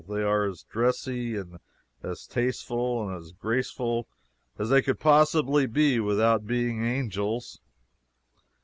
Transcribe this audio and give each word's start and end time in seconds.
They 0.09 0.23
are 0.23 0.45
as 0.49 0.63
dressy 0.63 1.35
and 1.35 1.59
as 2.01 2.25
tasteful 2.25 3.07
and 3.07 3.15
as 3.15 3.33
graceful 3.33 4.07
as 4.57 4.69
they 4.71 4.81
could 4.81 4.99
possibly 4.99 5.67
be 5.67 5.99
without 5.99 6.47
being 6.47 6.83
angels. 6.83 7.61